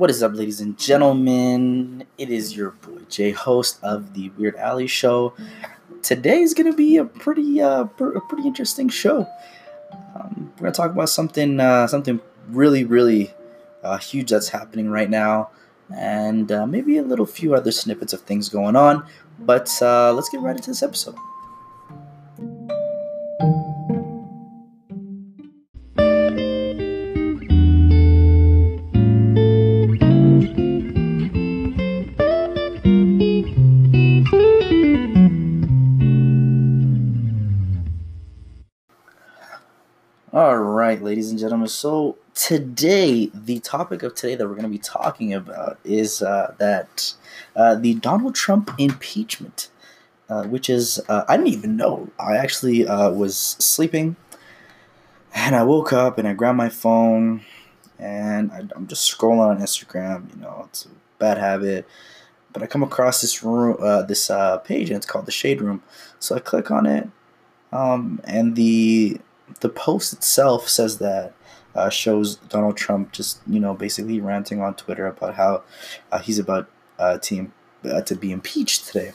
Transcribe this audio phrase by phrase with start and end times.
[0.00, 2.06] What is up, ladies and gentlemen?
[2.16, 5.34] It is your boy Jay, host of the Weird Alley Show.
[6.00, 9.28] Today is to be a pretty, uh, pr- a pretty interesting show.
[10.14, 12.18] Um, we're to talk about something, uh, something
[12.48, 13.34] really, really
[13.82, 15.50] uh, huge that's happening right now,
[15.94, 19.04] and uh, maybe a little few other snippets of things going on.
[19.38, 21.16] But uh, let's get right into this episode.
[41.10, 41.66] Ladies and gentlemen.
[41.66, 46.54] So today, the topic of today that we're going to be talking about is uh,
[46.58, 47.14] that
[47.56, 49.70] uh, the Donald Trump impeachment,
[50.28, 52.10] uh, which is uh, I didn't even know.
[52.16, 54.14] I actually uh, was sleeping,
[55.34, 57.40] and I woke up and I grabbed my phone,
[57.98, 60.32] and I, I'm just scrolling on Instagram.
[60.32, 61.88] You know, it's a bad habit,
[62.52, 64.30] but I come across this room, uh, this
[64.62, 65.82] page, and it's called the Shade Room.
[66.20, 67.08] So I click on it,
[67.72, 69.20] um, and the
[69.60, 71.34] the post itself says that
[71.74, 75.62] uh, shows Donald Trump just you know basically ranting on Twitter about how
[76.10, 77.50] uh, he's about uh, to
[77.84, 79.12] uh, to be impeached today.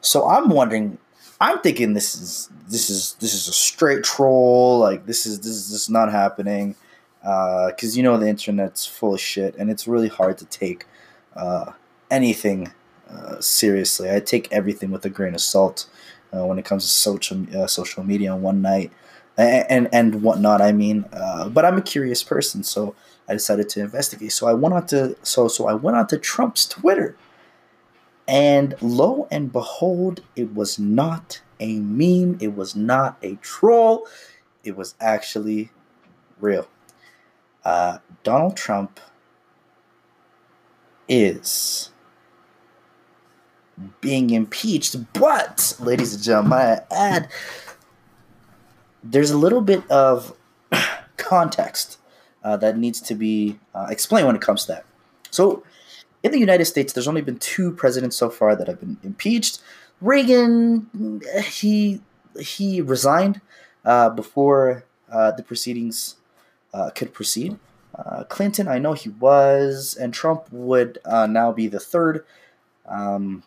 [0.00, 0.98] So I'm wondering,
[1.40, 4.78] I'm thinking this is this is this is a straight troll.
[4.78, 6.76] Like this is this is, this is not happening
[7.20, 10.86] because you know the internet's full of shit and it's really hard to take
[11.36, 11.72] uh,
[12.10, 12.72] anything
[13.10, 14.10] uh, seriously.
[14.10, 15.86] I take everything with a grain of salt
[16.30, 18.34] when it comes to social social media.
[18.34, 18.90] One night
[19.36, 20.60] and and whatnot.
[20.60, 22.94] I mean, uh, but I'm a curious person, so
[23.28, 24.32] I decided to investigate.
[24.32, 27.16] So I went on to so so I went on to Trump's Twitter,
[28.28, 32.38] and lo and behold, it was not a meme.
[32.40, 34.06] It was not a troll.
[34.64, 35.70] It was actually
[36.40, 36.68] real.
[37.64, 39.00] Uh, Donald Trump
[41.08, 41.90] is
[44.00, 47.28] being impeached, but, ladies and gentlemen, I add
[49.02, 50.36] there's a little bit of
[51.16, 51.98] context
[52.42, 54.84] uh, that needs to be uh, explained when it comes to that.
[55.30, 55.62] So,
[56.22, 59.60] in the United States, there's only been two presidents so far that have been impeached.
[60.00, 62.00] Reagan, he
[62.38, 63.40] he resigned
[63.84, 66.16] uh, before uh, the proceedings
[66.74, 67.58] uh, could proceed.
[67.94, 72.24] Uh, Clinton, I know he was, and Trump would now be the third
[72.86, 73.42] um,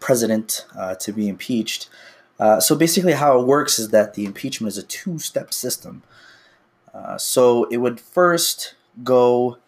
[0.00, 0.66] president
[1.00, 1.88] to be impeached.
[2.38, 6.02] Uh, so basically, how it works is that the impeachment is a two step system.
[6.94, 9.58] Uh, so it would first go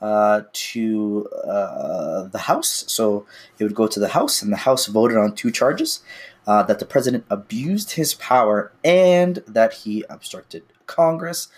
[0.00, 2.84] uh, to uh, the House.
[2.88, 3.26] So
[3.58, 6.02] it would go to the House, and the House voted on two charges
[6.46, 11.48] uh, that the president abused his power and that he obstructed Congress.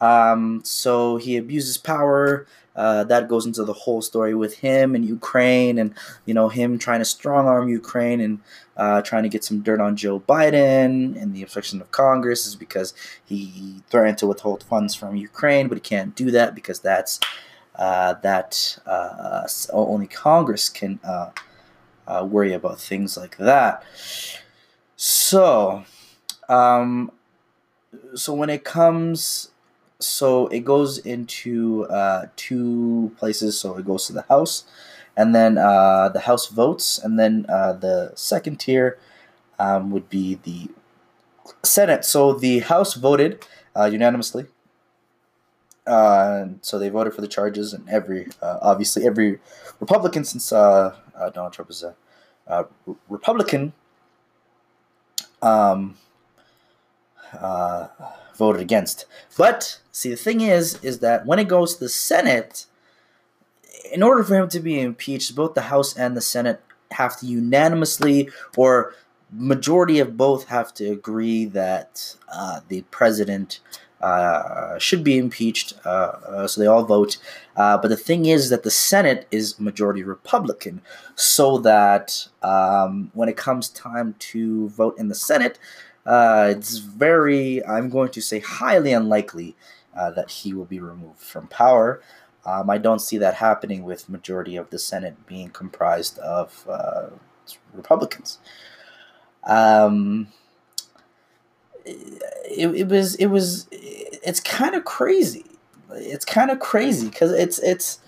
[0.00, 2.46] Um, so he abuses power.
[2.76, 5.92] Uh, that goes into the whole story with him and Ukraine, and
[6.24, 8.40] you know him trying to strong arm Ukraine and
[8.76, 12.56] uh, trying to get some dirt on Joe Biden and the obstruction of Congress is
[12.56, 12.94] because
[13.24, 17.20] he threatened to withhold funds from Ukraine, but he can't do that because that's
[17.74, 21.30] uh, that uh, only Congress can uh,
[22.06, 23.82] uh, worry about things like that.
[24.96, 25.84] So,
[26.48, 27.10] um,
[28.14, 29.50] so when it comes
[30.02, 33.58] so it goes into uh, two places.
[33.58, 34.64] So it goes to the House,
[35.16, 38.98] and then uh, the House votes, and then uh, the second tier
[39.58, 40.70] um, would be the
[41.62, 42.04] Senate.
[42.04, 43.44] So the House voted
[43.76, 44.46] uh, unanimously.
[45.86, 49.38] Uh, so they voted for the charges, and every uh, obviously every
[49.80, 52.66] Republican since Donald Trump is a
[53.08, 53.72] Republican.
[55.42, 55.96] Um,
[57.32, 57.88] uh,
[58.40, 59.04] voted against.
[59.36, 62.64] But see, the thing is, is that when it goes to the Senate,
[63.92, 67.26] in order for him to be impeached, both the House and the Senate have to
[67.26, 68.94] unanimously or
[69.30, 73.60] majority of both have to agree that uh, the president
[74.00, 75.74] uh, should be impeached.
[75.84, 77.18] Uh, uh so they all vote.
[77.56, 80.80] Uh, but the thing is that the Senate is majority Republican,
[81.14, 85.58] so that um, when it comes time to vote in the Senate,
[86.06, 89.56] uh, it's very, I'm going to say, highly unlikely
[89.96, 92.02] uh, that he will be removed from power.
[92.44, 97.08] Um, I don't see that happening with majority of the Senate being comprised of uh,
[97.74, 98.38] Republicans.
[99.44, 100.28] Um,
[101.84, 105.44] it, it was it was it's kind of crazy.
[105.92, 108.00] It's kind of crazy because it's it's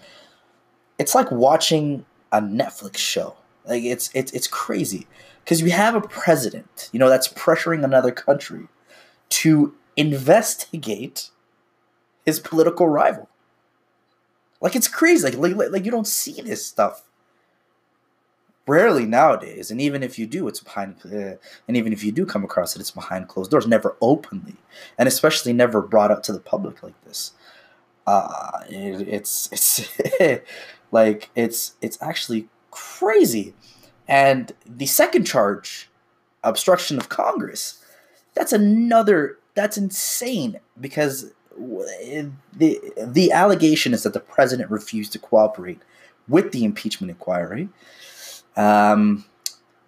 [0.99, 3.37] it's like watching a Netflix show.
[3.64, 5.06] Like it's it's it's crazy
[5.44, 8.69] because you have a president, you know, that's pressuring another country
[9.31, 11.31] to investigate
[12.25, 13.29] his political rival.
[14.61, 15.25] Like it's crazy.
[15.25, 17.03] Like like, like you don't see this stuff
[18.67, 19.70] rarely nowadays.
[19.70, 20.97] And even if you do, it's behind.
[21.05, 21.37] Uh,
[21.69, 24.56] and even if you do come across it, it's behind closed doors, never openly,
[24.99, 27.32] and especially never brought out to the public like this.
[28.06, 29.88] Uh, it, it's it's
[30.93, 33.55] like it's it's actually crazy.
[34.09, 35.89] And the second charge,
[36.43, 37.85] obstruction of Congress,
[38.35, 45.81] that's another that's insane because the the allegation is that the president refused to cooperate
[46.27, 47.69] with the impeachment inquiry
[48.57, 49.25] um,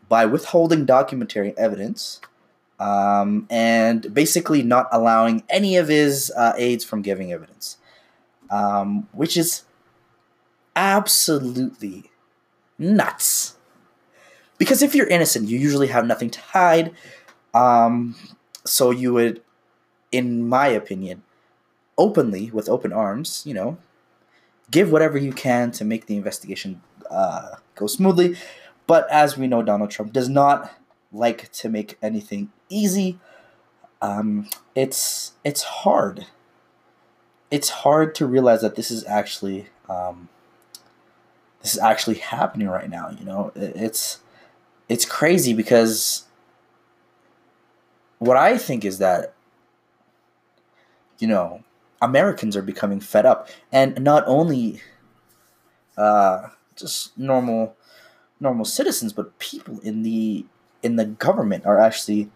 [0.09, 2.21] by withholding documentary evidence
[2.79, 7.79] um, and basically not allowing any of his uh, aides from giving evidence,
[8.51, 9.65] um, which is
[10.77, 12.11] absolutely
[12.79, 13.57] nuts.
[14.59, 16.93] Because if you're innocent, you usually have nothing to hide.
[17.53, 18.15] Um,
[18.65, 19.43] so you would,
[20.13, 21.23] in my opinion,
[21.99, 23.79] openly, with open arms, you know,
[24.71, 26.81] give whatever you can to make the investigation
[27.11, 28.37] uh, go smoothly.
[28.87, 30.73] But as we know, Donald Trump does not
[31.13, 33.19] like to make anything easy.
[34.03, 36.27] Um, it's it's hard.
[37.51, 40.29] It's hard to realize that this is actually um,
[41.65, 43.09] this is actually happening right now.
[43.19, 44.21] You know, it's
[44.91, 46.25] it's crazy because
[48.19, 49.33] what I think is that
[51.19, 51.65] you know
[52.03, 54.83] Americans are becoming fed up, and not only
[55.97, 57.75] uh, just normal
[58.39, 60.45] normal citizens, but people in the
[60.83, 62.31] in the government are actually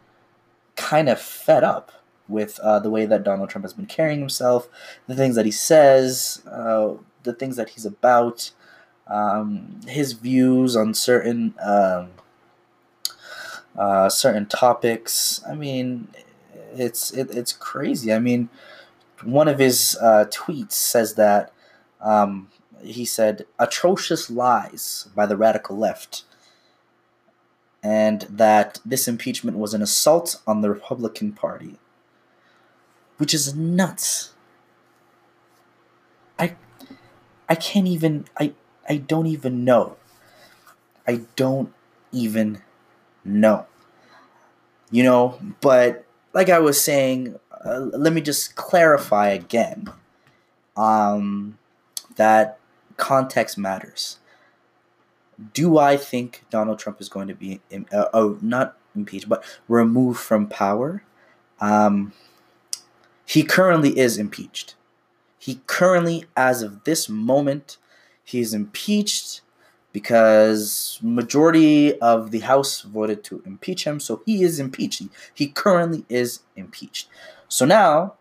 [0.74, 1.92] kind of fed up
[2.28, 4.70] with uh, the way that Donald Trump has been carrying himself,
[5.06, 6.94] the things that he says, uh,
[7.24, 8.52] the things that he's about,
[9.08, 12.10] um, his views on certain um,
[13.76, 15.40] uh, certain topics.
[15.48, 16.08] I mean,
[16.74, 18.12] it's it, it's crazy.
[18.12, 18.48] I mean,
[19.22, 21.52] one of his uh, tweets says that
[22.00, 22.48] um,
[22.82, 26.24] he said atrocious lies by the radical left,
[27.82, 31.78] and that this impeachment was an assault on the Republican Party,
[33.16, 34.32] which is nuts.
[36.38, 36.56] I
[37.48, 38.52] I can't even I
[38.88, 39.96] I don't even know.
[41.06, 41.72] I don't
[42.12, 42.62] even
[43.24, 43.66] know.
[44.90, 49.90] You know, but like I was saying, uh, let me just clarify again
[50.76, 51.58] um,
[52.16, 52.58] that
[52.96, 54.18] context matters.
[55.52, 57.60] Do I think Donald Trump is going to be
[57.92, 61.02] uh, oh not impeached but removed from power?
[61.60, 62.12] Um,
[63.26, 64.74] he currently is impeached.
[65.38, 67.76] He currently, as of this moment,
[68.28, 69.40] he is impeached
[69.90, 74.98] because majority of the House voted to impeach him, so he is impeached.
[74.98, 77.08] He, he currently is impeached.
[77.48, 78.16] So now,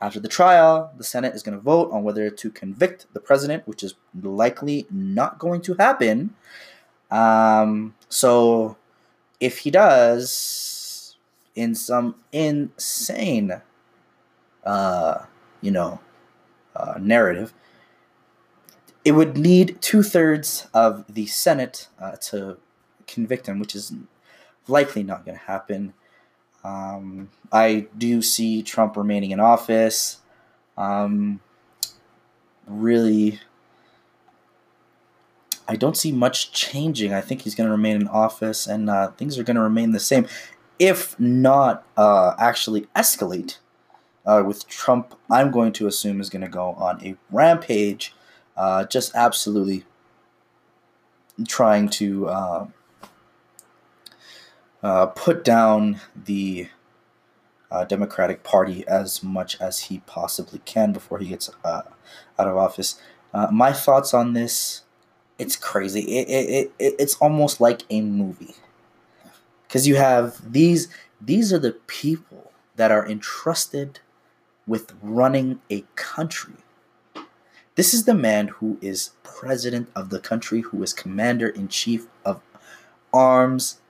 [0.00, 3.68] after the trial, the Senate is going to vote on whether to convict the president,
[3.68, 6.34] which is likely not going to happen.
[7.10, 8.78] Um, so,
[9.40, 11.16] if he does,
[11.54, 13.60] in some insane,
[14.64, 15.18] uh,
[15.60, 16.00] you know,
[16.74, 17.52] uh, narrative,
[19.04, 22.58] it would need two thirds of the Senate uh, to
[23.06, 23.92] convict him, which is
[24.68, 25.94] likely not going to happen.
[26.62, 30.18] Um, I do see Trump remaining in office.
[30.76, 31.40] Um,
[32.66, 33.40] really,
[35.66, 37.12] I don't see much changing.
[37.14, 39.92] I think he's going to remain in office, and uh, things are going to remain
[39.92, 40.26] the same,
[40.78, 43.58] if not uh, actually escalate.
[44.26, 48.14] Uh, with Trump, I'm going to assume is going to go on a rampage,
[48.56, 49.84] uh, just absolutely
[51.48, 52.66] trying to uh,
[54.82, 56.68] uh, put down the
[57.70, 61.82] uh, Democratic Party as much as he possibly can before he gets uh,
[62.38, 63.00] out of office.
[63.52, 64.82] My thoughts on this,
[65.38, 66.00] it's crazy.
[66.00, 68.56] It, it, it, it's almost like a movie.
[69.66, 70.88] Because you have these,
[71.20, 74.00] these are the people that are entrusted
[74.66, 76.54] with running a country.
[77.80, 82.08] This is the man who is president of the country, who is commander in chief
[82.26, 82.42] of
[83.10, 83.80] arms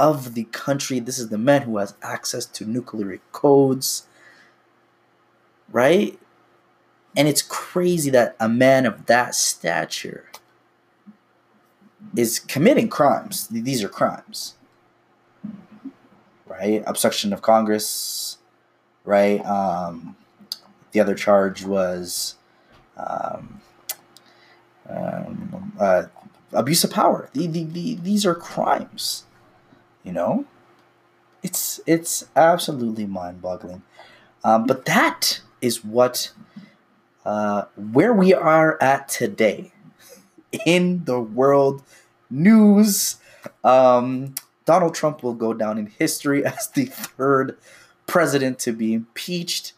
[0.00, 0.98] of the country.
[0.98, 4.08] This is the man who has access to nuclear codes,
[5.70, 6.18] right?
[7.16, 10.28] And it's crazy that a man of that stature
[12.16, 13.46] is committing crimes.
[13.46, 14.56] These are crimes,
[16.48, 16.82] right?
[16.84, 18.38] Obstruction of Congress,
[19.04, 19.38] right?
[19.46, 20.16] Um,
[20.90, 22.34] the other charge was
[22.96, 23.60] um,
[24.88, 26.04] um, uh,
[26.52, 27.28] abuse of power.
[27.32, 29.26] The, the, the, these are crimes
[30.06, 30.46] you know,
[31.42, 33.82] it's it's absolutely mind-boggling.
[34.44, 36.30] Um, but that is what
[37.24, 39.72] uh, where we are at today
[40.64, 41.82] in the world
[42.30, 43.16] news.
[43.64, 47.58] Um, Donald Trump will go down in history as the third
[48.06, 49.72] president to be impeached.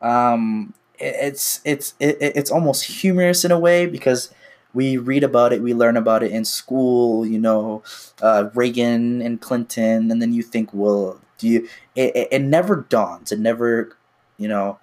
[0.00, 4.30] Um, it's it's it, it's almost humorous in a way because
[4.74, 7.26] we read about it, we learn about it in school.
[7.26, 7.82] You know,
[8.20, 11.68] uh, Reagan and Clinton, and then you think, well, do you?
[11.94, 13.32] It, it, it never dawns.
[13.32, 13.96] It never,
[14.36, 14.78] you know,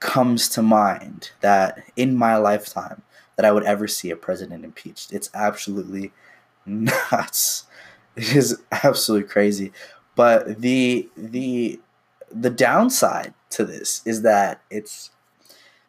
[0.00, 3.02] comes to mind that in my lifetime
[3.36, 5.12] that I would ever see a president impeached.
[5.12, 6.12] It's absolutely
[6.66, 7.64] nuts.
[8.16, 9.72] It is absolutely crazy.
[10.14, 11.78] But the the
[12.30, 15.10] the downside to this is that it's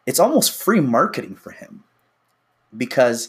[0.06, 1.84] it's almost free marketing for him
[2.76, 3.28] because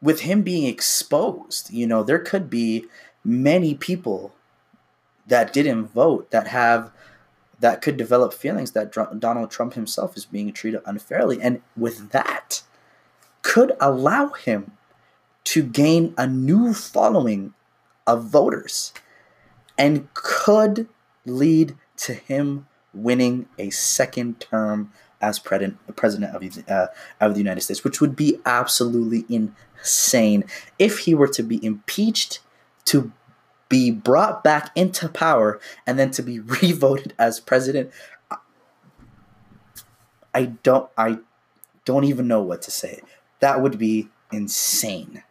[0.00, 2.86] with him being exposed, you know, there could be
[3.24, 4.32] many people
[5.26, 6.90] that didn't vote that have
[7.60, 11.40] that could develop feelings that Donald Trump himself is being treated unfairly.
[11.40, 12.62] And with that
[13.42, 14.72] could allow him
[15.44, 17.54] to gain a new following
[18.04, 18.92] of voters
[19.78, 20.88] and could
[21.24, 26.86] lead to him winning a second term as president president of, uh,
[27.20, 30.44] of the United States, which would be absolutely insane
[30.78, 32.40] if he were to be impeached,
[32.86, 33.12] to
[33.68, 37.90] be brought back into power, and then to be revoted as president.
[40.34, 41.18] I don't I
[41.84, 43.00] don't even know what to say.
[43.40, 45.22] That would be insane.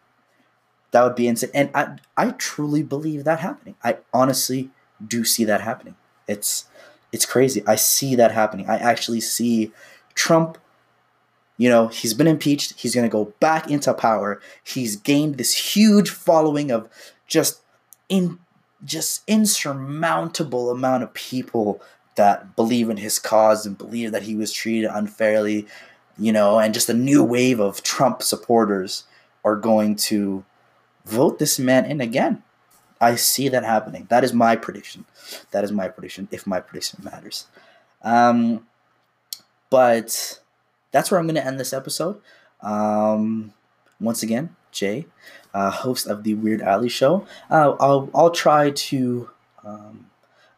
[0.91, 1.51] That would be insane.
[1.53, 3.75] And I I truly believe that happening.
[3.83, 4.69] I honestly
[5.05, 5.95] do see that happening.
[6.27, 6.65] It's
[7.11, 7.63] it's crazy.
[7.67, 8.69] I see that happening.
[8.69, 9.71] I actually see
[10.13, 10.57] Trump
[11.61, 12.73] you know, he's been impeached.
[12.79, 14.41] He's going to go back into power.
[14.63, 16.89] He's gained this huge following of
[17.27, 17.61] just
[18.09, 18.39] in
[18.83, 21.79] just insurmountable amount of people
[22.15, 25.67] that believe in his cause and believe that he was treated unfairly,
[26.17, 29.03] you know, and just a new wave of Trump supporters
[29.45, 30.43] are going to
[31.05, 32.41] vote this man in again.
[33.01, 34.05] I see that happening.
[34.09, 35.05] That is my prediction.
[35.51, 37.47] That is my prediction, if my prediction matters.
[38.03, 38.67] Um,
[39.71, 40.39] but
[40.91, 42.21] that's where I'm going to end this episode.
[42.61, 43.53] Um,
[43.99, 45.07] once again, Jay,
[45.53, 47.25] uh, host of the Weird Alley Show.
[47.49, 49.29] Uh, I'll, I'll try to
[49.65, 50.11] um,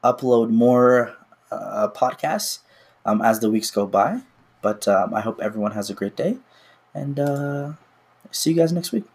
[0.04, 1.16] upload more
[1.50, 2.60] uh, podcasts
[3.06, 4.22] um, as the weeks go by.
[4.62, 6.38] But um, I hope everyone has a great day.
[6.94, 7.74] And uh,
[8.32, 9.06] see you guys next week.